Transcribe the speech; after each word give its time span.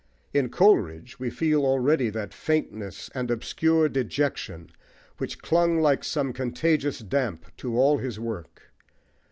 In 0.33 0.49
Coleridge 0.49 1.19
we 1.19 1.29
feel 1.29 1.63
already 1.63 2.09
that 2.09 2.33
faintness 2.33 3.11
and 3.13 3.29
obscure 3.29 3.87
dejection 3.87 4.71
which 5.19 5.43
clung 5.43 5.79
like 5.79 6.03
some 6.03 6.33
contagious 6.33 6.97
damp 7.01 7.55
to 7.57 7.77
all 7.77 7.99
his 7.99 8.19
work. 8.19 8.71